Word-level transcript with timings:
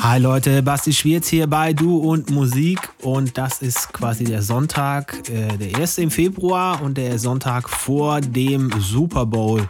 Hi 0.00 0.18
Leute, 0.18 0.62
Basti 0.62 0.92
Schwierz 0.92 1.28
hier 1.28 1.46
bei 1.46 1.72
Du 1.72 1.96
und 1.98 2.30
Musik 2.30 2.78
und 3.02 3.38
das 3.38 3.62
ist 3.62 3.92
quasi 3.92 4.24
der 4.24 4.42
Sonntag, 4.42 5.28
äh, 5.30 5.56
der 5.56 5.78
erste 5.78 6.02
im 6.02 6.10
Februar 6.10 6.82
und 6.82 6.98
der 6.98 7.18
Sonntag 7.18 7.68
vor 7.70 8.20
dem 8.20 8.72
Super 8.80 9.26
Bowl. 9.26 9.68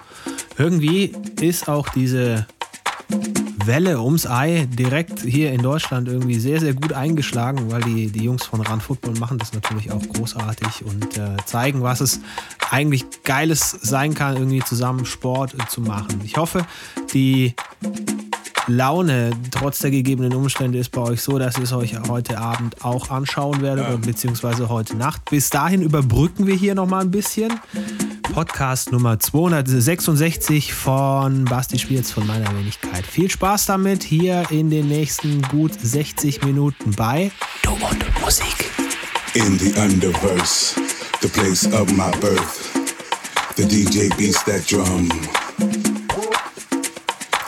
Irgendwie 0.58 1.12
ist 1.40 1.68
auch 1.68 1.88
diese 1.90 2.46
Welle 3.66 4.00
ums 4.00 4.26
Ei 4.26 4.66
direkt 4.70 5.20
hier 5.20 5.52
in 5.52 5.62
Deutschland 5.62 6.08
irgendwie 6.08 6.38
sehr, 6.38 6.60
sehr 6.60 6.74
gut 6.74 6.92
eingeschlagen, 6.92 7.70
weil 7.70 7.82
die, 7.82 8.10
die 8.10 8.24
Jungs 8.24 8.44
von 8.44 8.60
Run 8.60 8.80
Football 8.80 9.14
machen 9.18 9.38
das 9.38 9.52
natürlich 9.52 9.92
auch 9.92 10.02
großartig 10.02 10.84
und 10.84 11.16
äh, 11.18 11.36
zeigen, 11.44 11.82
was 11.82 12.00
es 12.00 12.20
eigentlich 12.70 13.04
Geiles 13.22 13.70
sein 13.82 14.14
kann, 14.14 14.36
irgendwie 14.36 14.62
zusammen 14.62 15.04
Sport 15.04 15.54
äh, 15.54 15.66
zu 15.68 15.80
machen. 15.80 16.20
Ich 16.24 16.36
hoffe, 16.36 16.66
die 17.12 17.54
Laune 18.66 19.30
trotz 19.50 19.80
der 19.80 19.90
gegebenen 19.90 20.34
Umstände 20.34 20.78
ist 20.78 20.90
bei 20.90 21.00
euch 21.00 21.20
so, 21.20 21.38
dass 21.38 21.56
ihr 21.56 21.64
es 21.64 21.72
euch 21.72 21.98
heute 22.08 22.38
Abend 22.38 22.84
auch 22.84 23.10
anschauen 23.10 23.60
werdet, 23.60 23.88
ja. 23.88 23.96
beziehungsweise 23.96 24.68
heute 24.68 24.96
Nacht. 24.96 25.24
Bis 25.30 25.50
dahin 25.50 25.82
überbrücken 25.82 26.46
wir 26.46 26.54
hier 26.54 26.74
nochmal 26.74 27.02
ein 27.02 27.10
bisschen. 27.10 27.52
Podcast 28.32 28.92
Nummer 28.92 29.18
266 29.18 30.72
von 30.72 31.44
Basti 31.44 31.78
Schwierz 31.78 32.10
von 32.10 32.26
meiner 32.26 32.50
Wenigkeit. 32.56 33.04
Viel 33.04 33.30
Spaß 33.30 33.66
damit 33.66 34.02
hier 34.02 34.44
in 34.50 34.70
den 34.70 34.88
nächsten 34.88 35.42
gut 35.42 35.72
60 35.78 36.42
Minuten 36.42 36.92
bei 36.92 37.30
Du 37.62 37.72
und 37.72 38.20
Musik. 38.22 38.70
In 39.34 39.58
the 39.58 39.72
Underverse, 39.78 40.80
the 41.20 41.28
place 41.28 41.66
of 41.72 41.90
my 41.92 42.10
birth, 42.20 42.70
the 43.56 43.64
DJ 43.64 44.08
beats 44.16 44.42
that 44.44 44.70
drum. 44.70 45.10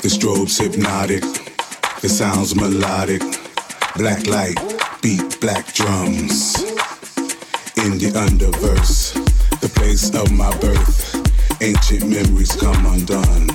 The 0.05 0.11
strobe's 0.11 0.59
hypnotic, 0.59 1.23
the 2.03 2.11
sounds 2.11 2.55
melodic. 2.55 3.23
Black 3.97 4.27
light, 4.27 4.61
beat 5.01 5.41
black 5.41 5.73
drums. 5.73 6.63
In 7.79 7.97
the 7.97 8.13
underverse, 8.15 9.15
the 9.63 9.71
place 9.71 10.15
of 10.15 10.31
my 10.31 10.55
birth, 10.59 11.17
ancient 11.63 12.07
memories 12.07 12.55
come 12.55 12.85
undone. 12.85 13.47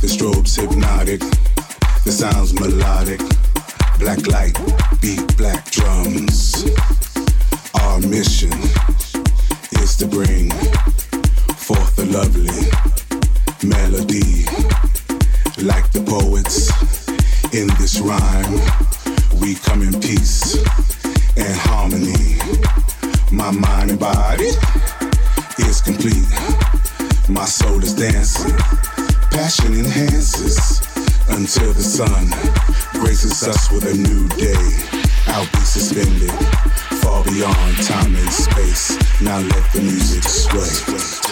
The 0.00 0.08
strobe's 0.08 0.56
hypnotic, 0.56 1.20
the 2.04 2.10
sounds 2.10 2.54
melodic. 2.58 3.20
Black 3.98 4.26
light, 4.28 4.58
beat 5.02 5.36
black 5.36 5.70
drums. 5.70 6.64
Our 7.74 8.00
mission 8.00 8.54
is 9.72 9.94
to 9.98 10.06
bring 10.06 10.52
forth 11.58 11.96
the 11.96 12.06
lovely 12.10 12.95
melody. 13.68 14.44
Like 15.62 15.90
the 15.92 16.02
poets 16.06 16.70
in 17.52 17.66
this 17.78 18.00
rhyme, 18.00 18.60
we 19.40 19.54
come 19.54 19.82
in 19.82 20.00
peace 20.00 20.56
and 21.36 21.54
harmony. 21.66 22.38
My 23.32 23.50
mind 23.50 23.90
and 23.90 24.00
body 24.00 24.50
is 25.58 25.80
complete. 25.80 26.30
My 27.28 27.44
soul 27.44 27.82
is 27.82 27.94
dancing. 27.94 28.56
Passion 29.30 29.74
enhances 29.74 30.80
until 31.30 31.72
the 31.72 31.82
sun 31.82 32.26
graces 33.00 33.42
us 33.42 33.70
with 33.70 33.84
a 33.84 33.94
new 33.94 34.28
day. 34.36 34.66
I'll 35.28 35.50
be 35.52 35.64
suspended 35.64 36.30
far 37.02 37.24
beyond 37.24 37.76
time 37.82 38.14
and 38.14 38.32
space. 38.32 38.96
Now 39.20 39.38
let 39.38 39.72
the 39.72 39.80
music 39.82 40.22
sway. 40.22 41.25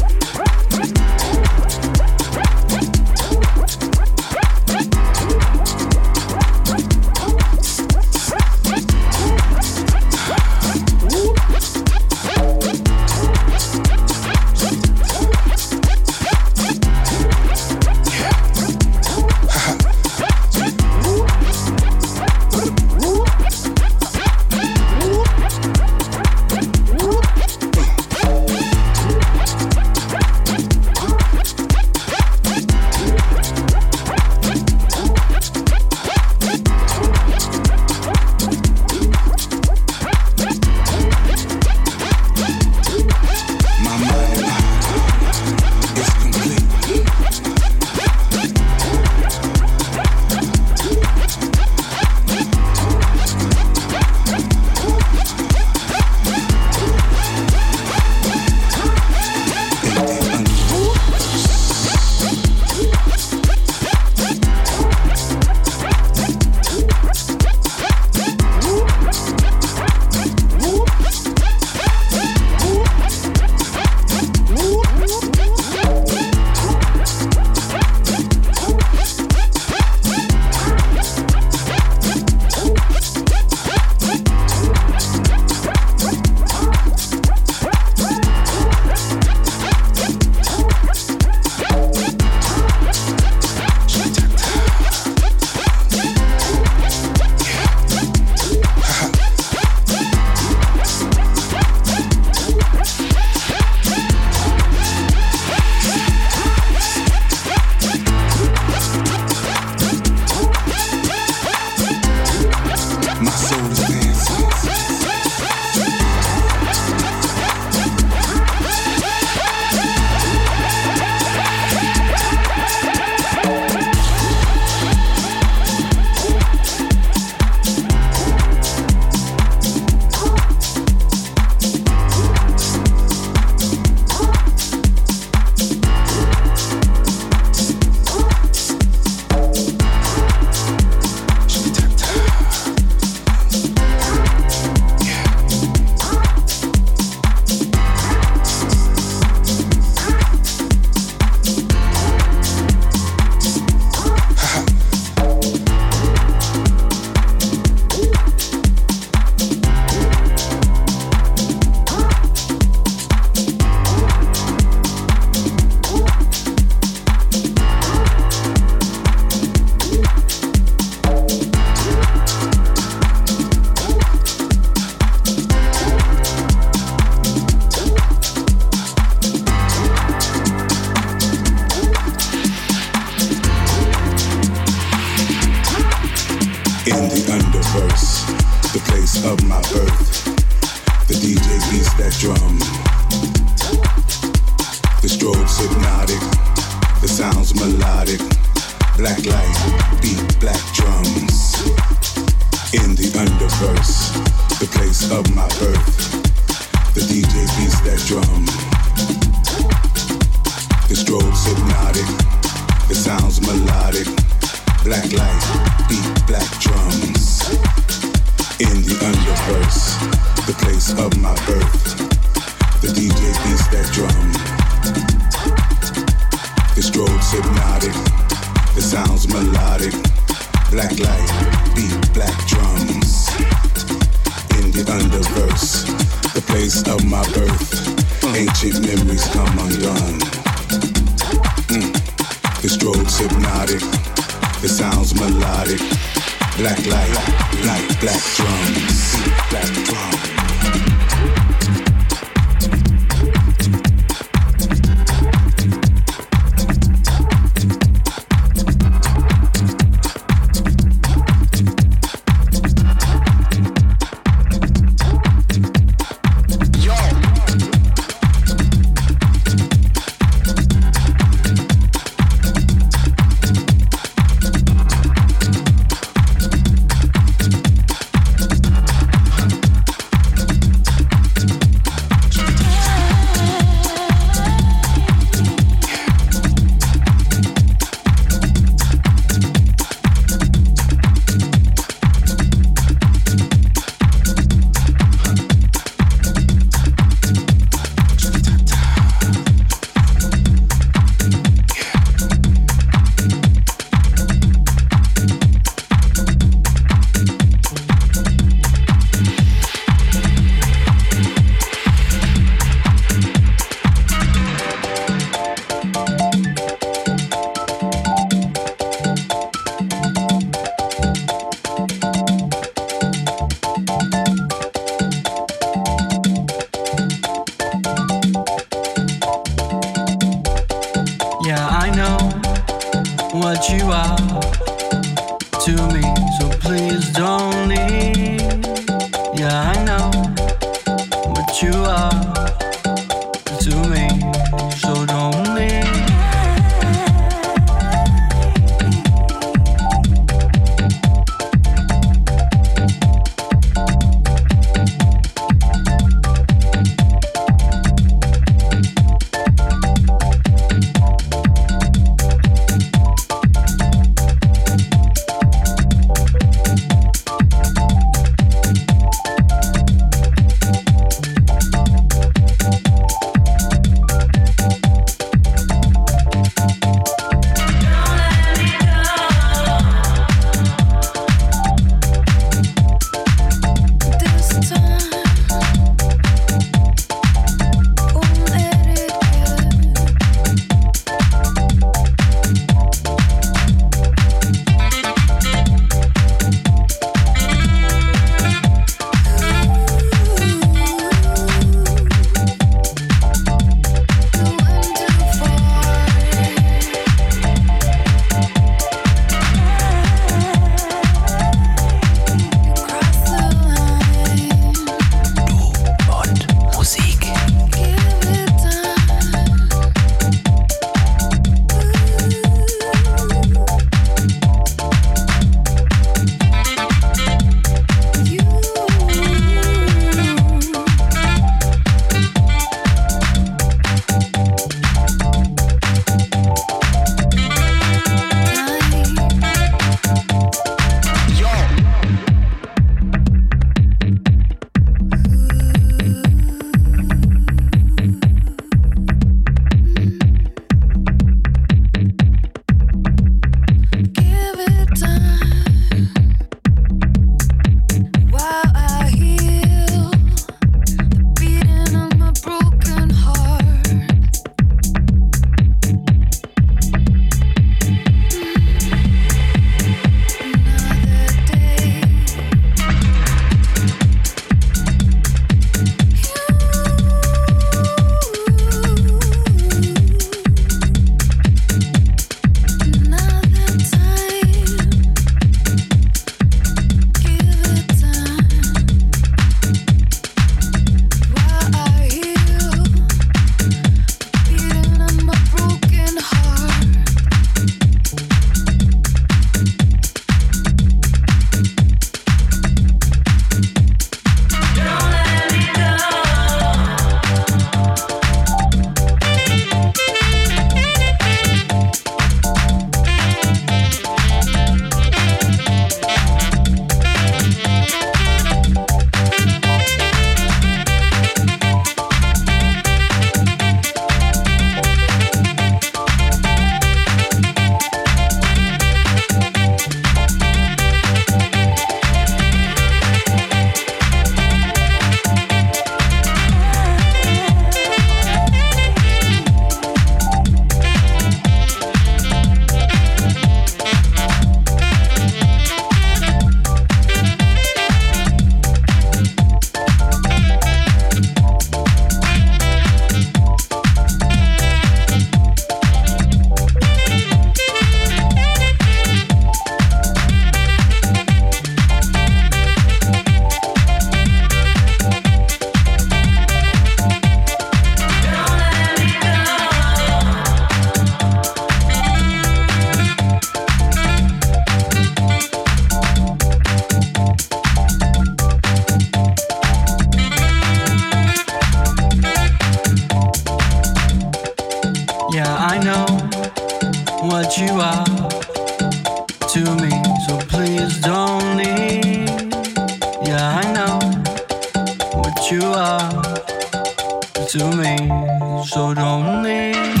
So 598.81 598.95
don't 598.95 600.00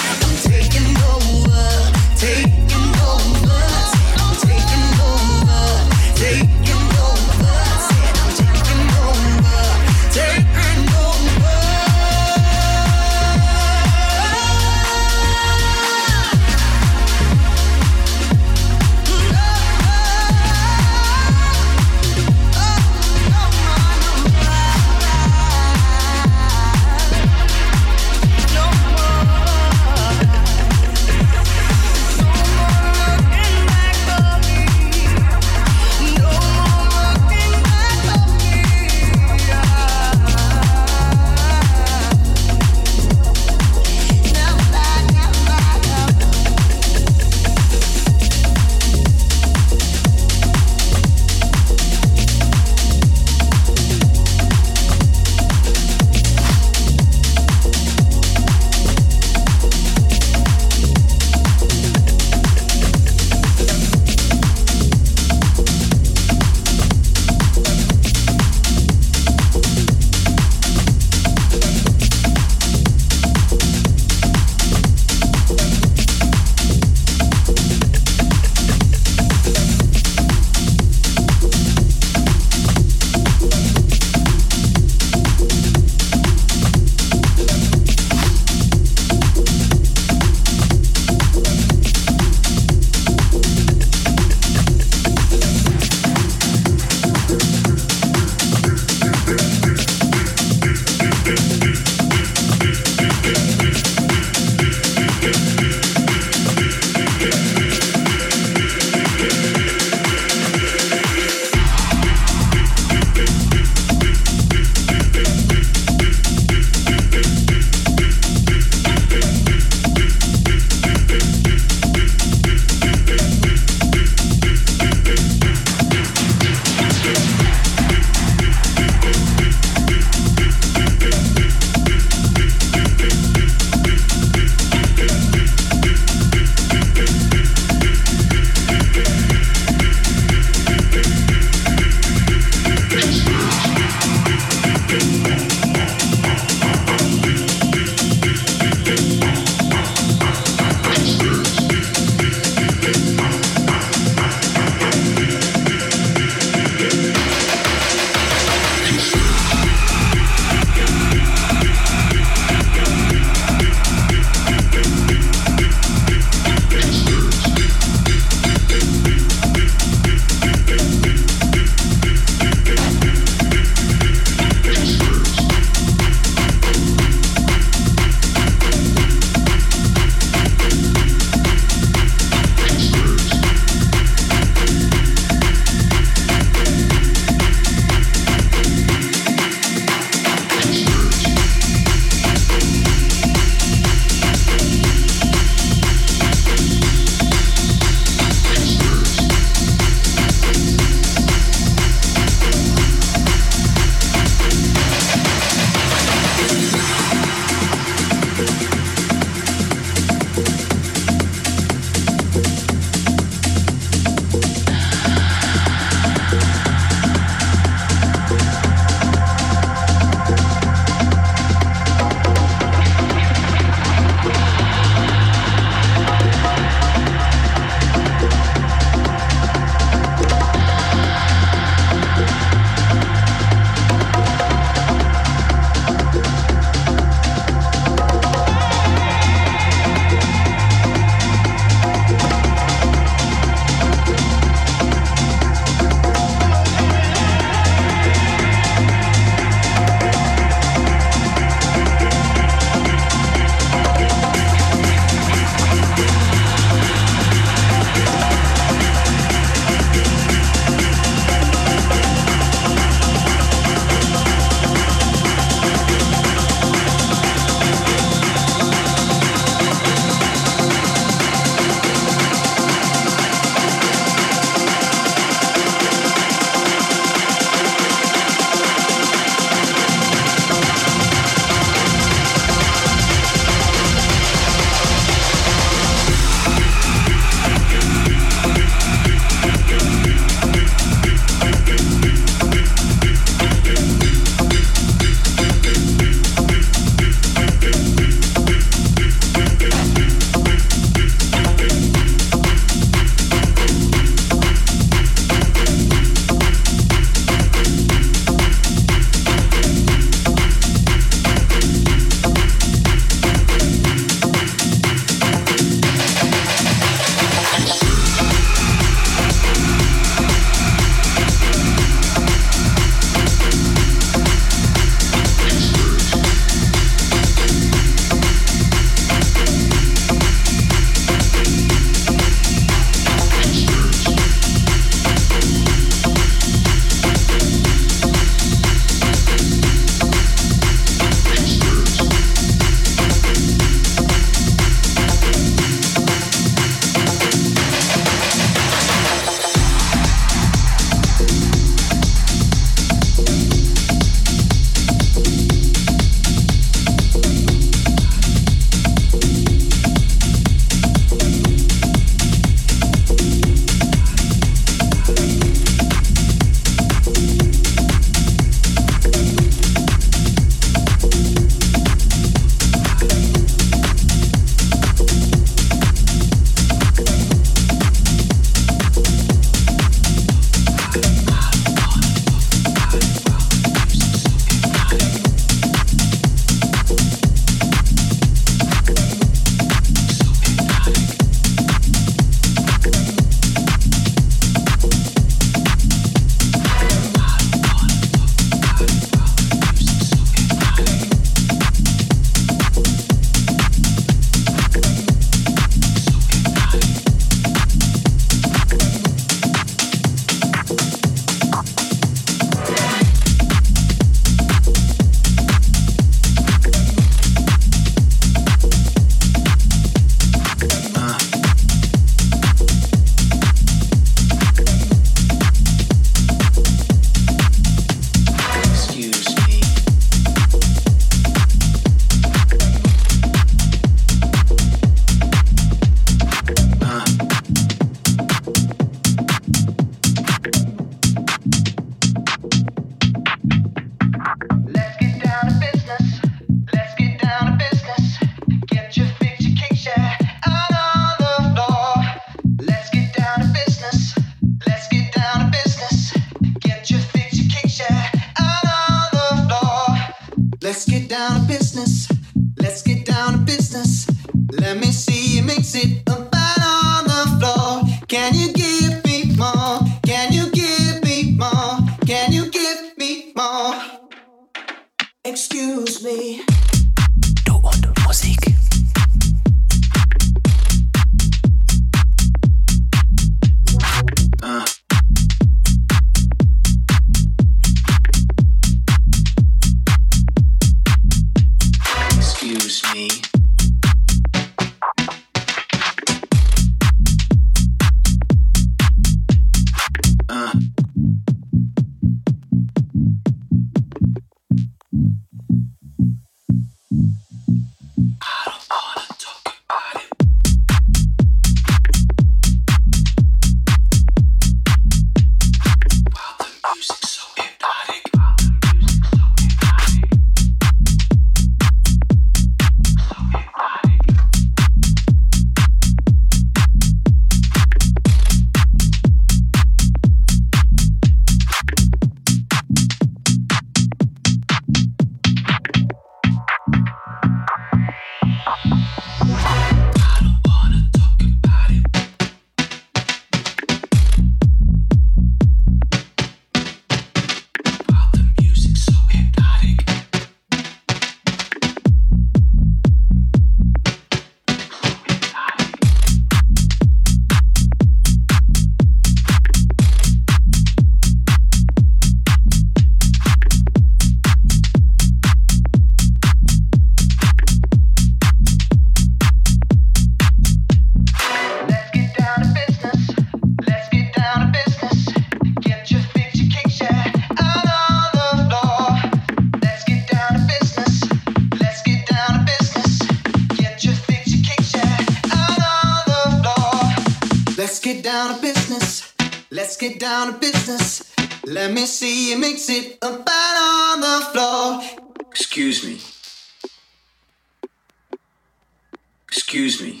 Excuse 599.52 599.82
me. 599.82 600.00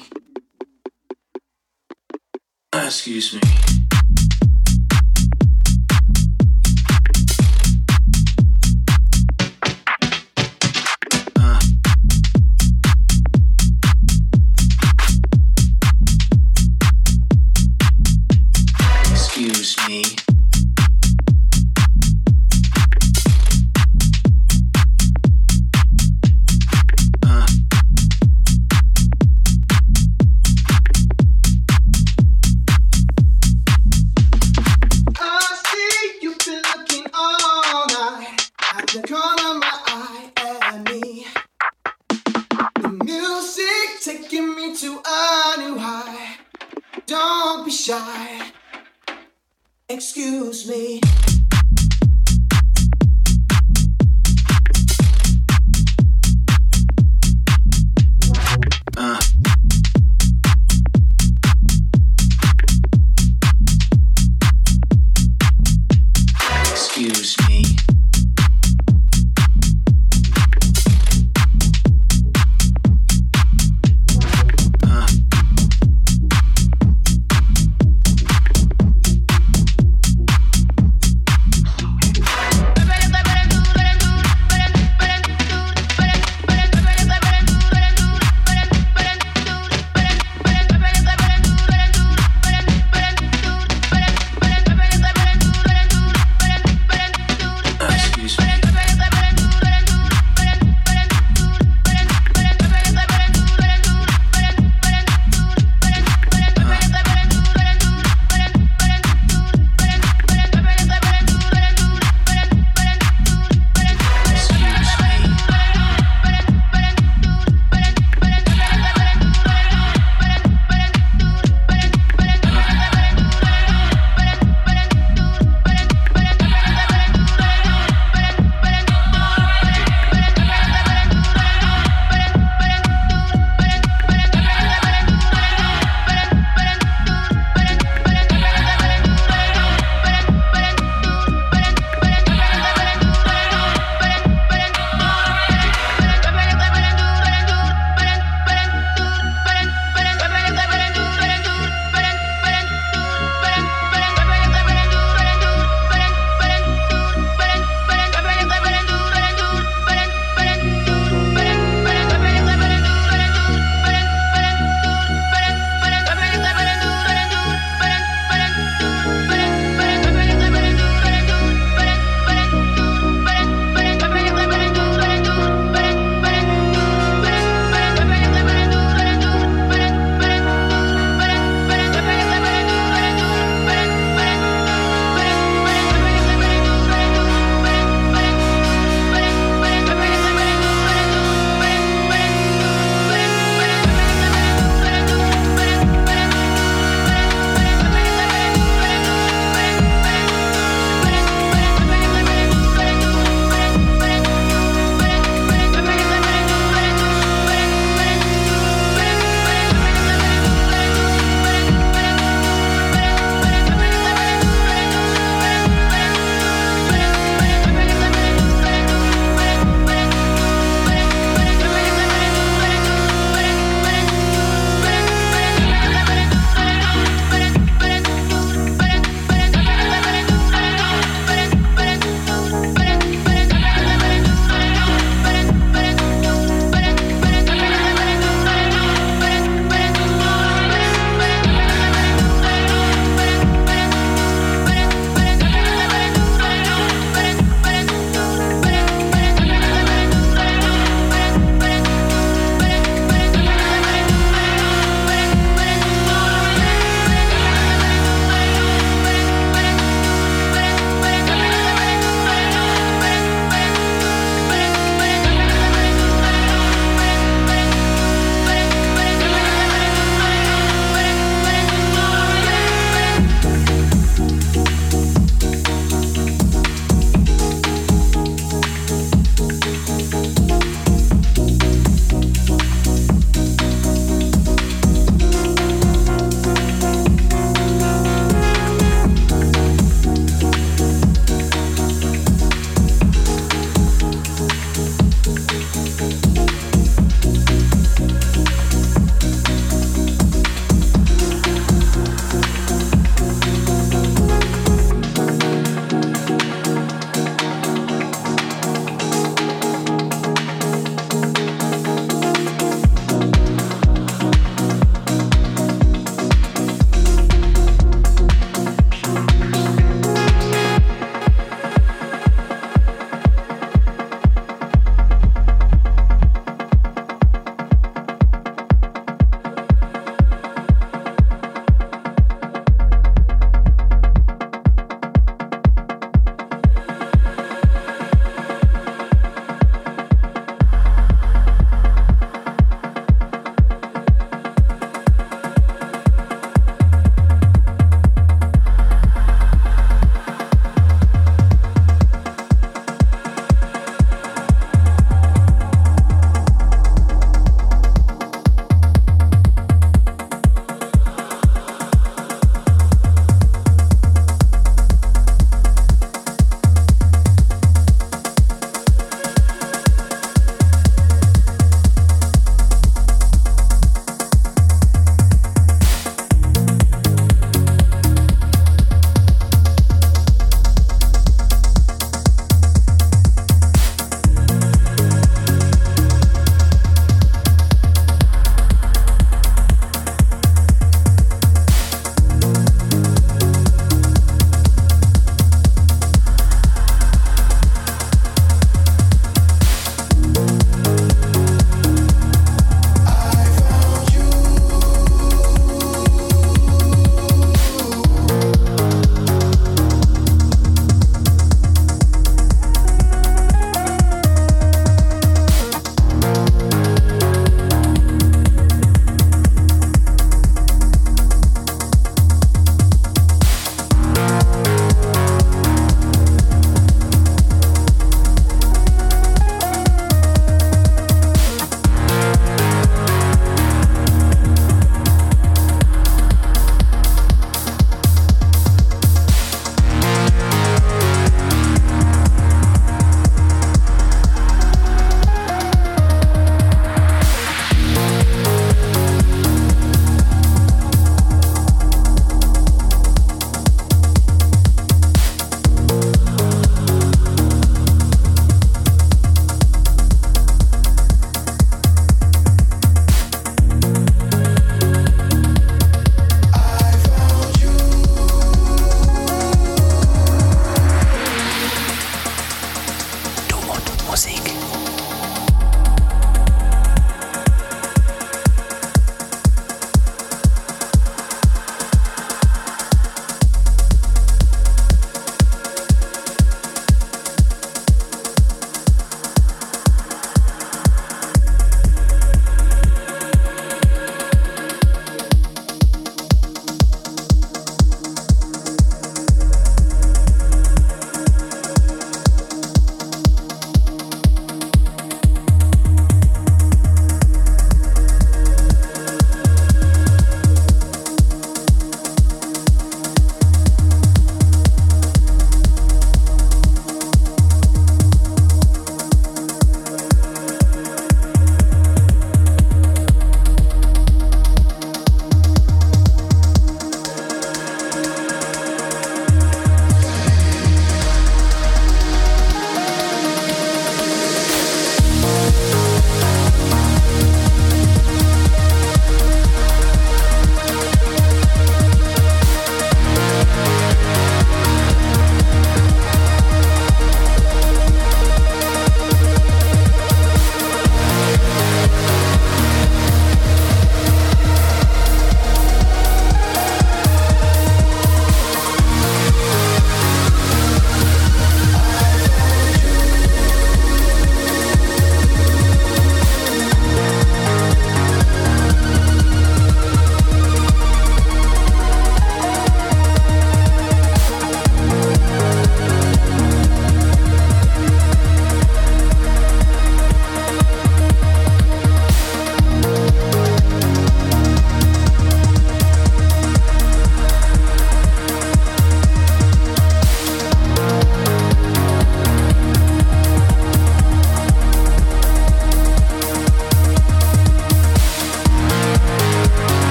Excuse 2.72 3.34
me. 3.34 3.79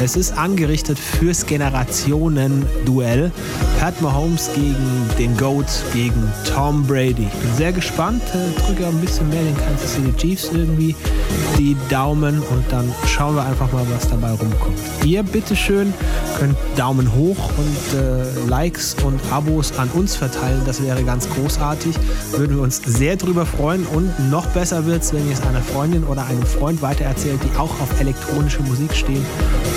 Es 0.00 0.16
ist 0.16 0.36
angerichtet 0.38 0.98
fürs 0.98 1.44
Generationen-Duell. 1.44 3.30
Pat 3.78 4.00
Mahomes 4.00 4.50
gegen 4.54 5.10
den 5.18 5.36
GOAT, 5.36 5.66
gegen 5.92 6.32
Tom 6.52 6.86
Brady. 6.86 7.28
Ich 7.32 7.40
bin 7.40 7.54
sehr 7.56 7.72
gespannt, 7.72 8.22
äh, 8.32 8.60
drücke 8.60 8.86
ein 8.86 9.00
bisschen 9.00 9.28
mehr 9.28 9.42
den 9.42 9.56
Kansas 9.56 9.94
City 9.94 10.12
Chiefs 10.16 10.50
irgendwie 10.54 10.96
die 11.58 11.76
Daumen 11.88 12.40
und 12.40 12.64
dann 12.70 12.92
schauen 13.06 13.34
wir 13.34 13.44
einfach 13.44 13.70
mal, 13.72 13.84
was 13.94 14.08
dabei 14.08 14.30
rumkommt. 14.30 14.78
Ihr 15.04 15.22
bitteschön 15.22 15.92
könnt 16.38 16.56
Daumen 16.76 17.14
hoch 17.14 17.50
und 17.58 17.98
äh, 17.98 18.48
Likes 18.48 18.96
und 19.04 19.20
Abos 19.30 19.78
an 19.78 19.88
uns 19.90 20.16
verteilen. 20.16 20.62
Das 20.64 20.82
wäre 20.82 21.02
ganz 21.04 21.28
großartig. 21.28 21.94
Würden 22.32 22.56
wir 22.56 22.62
uns 22.62 22.80
sehr 22.84 23.16
drüber 23.16 23.44
freuen 23.44 23.86
und 23.86 24.30
noch 24.30 24.46
besser 24.46 24.86
wird 24.86 25.02
es, 25.02 25.12
wenn 25.12 25.26
ihr 25.26 25.34
es 25.34 25.42
einer 25.42 25.60
Freundin 25.60 26.04
oder 26.04 26.26
einem 26.26 26.42
Freund 26.42 26.80
weitererzählt, 26.82 27.40
die 27.44 27.58
auch 27.58 27.80
auf 27.80 28.00
elektronische 28.00 28.62
Musik 28.62 28.94
stehen 28.94 29.24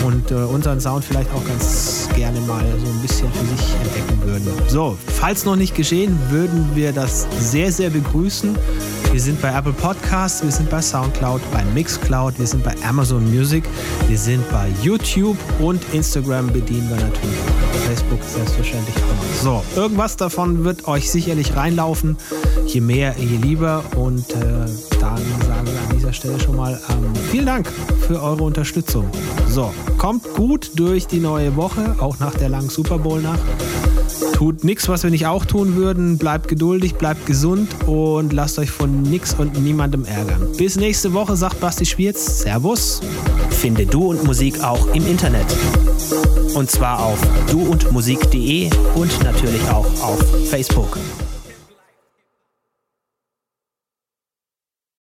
und 0.06 0.32
äh, 0.32 0.36
unseren 0.36 0.80
Sound 0.80 1.04
vielleicht 1.04 1.32
auch 1.34 1.46
ganz 1.46 2.08
gerne 2.16 2.40
mal 2.42 2.64
so 2.84 2.92
ein 2.92 3.00
bisschen 3.02 3.28
für 3.34 3.46
sich 3.46 3.76
entdecken 3.84 4.22
würden. 4.24 4.48
So, 4.68 4.98
falls 5.08 5.46
noch 5.46 5.56
nicht 5.56 5.76
geschehen, 5.76 6.18
würden 6.30 6.70
wir 6.76 6.92
das 6.92 7.28
sehr, 7.40 7.72
sehr 7.72 7.90
begrüßen. 7.90 8.58
Wir 9.14 9.22
sind 9.22 9.40
bei 9.44 9.56
Apple 9.56 9.74
Podcasts, 9.74 10.44
wir 10.44 10.50
sind 10.50 10.72
bei 10.72 10.82
Soundcloud, 10.82 11.40
bei 11.52 11.64
Mixcloud, 11.76 12.40
wir 12.40 12.48
sind 12.48 12.64
bei 12.64 12.74
Amazon 12.84 13.24
Music, 13.32 13.64
wir 14.08 14.18
sind 14.18 14.44
bei 14.50 14.70
YouTube 14.82 15.38
und 15.60 15.80
Instagram 15.94 16.48
bedienen 16.48 16.90
wir 16.90 16.96
natürlich. 16.96 17.38
Facebook 17.86 18.24
selbstverständlich 18.24 18.96
auch. 18.96 19.44
So, 19.44 19.80
irgendwas 19.80 20.18
davon 20.18 20.64
wird 20.64 20.88
euch 20.88 21.12
sicherlich 21.12 21.56
reinlaufen. 21.56 22.18
Je 22.66 22.82
mehr, 22.82 23.14
je 23.20 23.38
lieber. 23.38 23.84
Und 23.96 24.32
äh, 24.32 24.36
dann 25.00 25.18
sagen 25.46 25.68
wir 25.68 25.80
an 25.80 25.96
dieser 25.96 26.12
Stelle 26.12 26.40
schon 26.40 26.56
mal 26.56 26.82
ähm, 26.90 27.14
vielen 27.30 27.46
Dank 27.46 27.72
für 28.08 28.20
eure 28.20 28.44
Unterstützung. 28.44 29.12
So, 29.48 29.72
kommt 30.00 30.24
gut 30.34 30.72
durch 30.74 31.06
die 31.06 31.20
neue 31.20 31.56
Woche, 31.56 31.98
auch 32.00 32.18
nach 32.18 32.34
der 32.34 32.50
langen 32.50 32.70
Super 32.70 32.98
Bowl-Nacht. 32.98 33.44
Tut 34.44 34.66
nichts, 34.66 34.90
was 34.90 35.04
wir 35.04 35.10
nicht 35.10 35.26
auch 35.26 35.46
tun 35.46 35.78
würden. 35.78 36.18
Bleibt 36.18 36.50
geduldig, 36.50 36.96
bleibt 36.96 37.26
gesund 37.26 37.70
und 37.88 38.34
lasst 38.34 38.60
euch 38.60 38.72
von 38.72 39.02
nichts 39.04 39.34
und 39.34 39.58
niemandem 39.64 40.04
ärgern. 40.04 40.50
Bis 40.58 40.76
nächste 40.76 41.14
Woche, 41.14 41.38
sagt 41.38 41.62
Basti 41.62 41.86
Schwierz. 41.86 42.42
Servus. 42.42 43.00
Finde 43.52 43.86
Du 43.86 44.10
und 44.10 44.26
Musik 44.26 44.62
auch 44.62 44.94
im 44.94 45.08
Internet. 45.08 45.46
Und 46.56 46.70
zwar 46.70 47.06
auf 47.06 47.20
duundmusik.de 47.52 48.70
und 48.96 49.24
natürlich 49.24 49.62
auch 49.70 49.86
auf 50.04 50.20
Facebook. 50.50 50.98